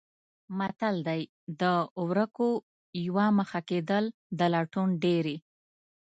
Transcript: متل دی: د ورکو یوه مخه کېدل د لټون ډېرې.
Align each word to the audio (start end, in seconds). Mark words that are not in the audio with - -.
متل 0.57 0.95
دی: 1.07 1.21
د 1.61 1.63
ورکو 2.07 2.49
یوه 3.05 3.25
مخه 3.39 3.59
کېدل 3.69 4.05
د 4.39 4.39
لټون 4.53 4.89
ډېرې. 5.03 5.35